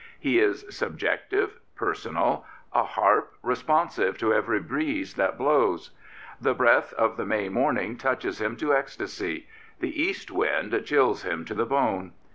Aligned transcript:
He 0.19 0.39
is 0.39 0.65
subjective, 0.75 1.59
personal, 1.75 2.43
a 2.73 2.81
harp 2.83 3.35
responsive 3.43 4.17
to 4.17 4.33
every 4.33 4.59
breeze 4.59 5.13
that 5.13 5.37
blows. 5.37 5.91
The 6.41 6.55
breath 6.55 6.91
of 6.93 7.17
the 7.17 7.25
May 7.27 7.49
morning 7.49 7.97
touches 7.97 8.41
him 8.41 8.55
to 8.57 8.73
ecstasy; 8.73 9.45
the 9.79 10.01
east 10.01 10.31
wind 10.31 10.81
chills 10.87 11.21
him 11.21 11.45
to 11.45 11.53
the 11.53 11.67
bone. 11.67 12.13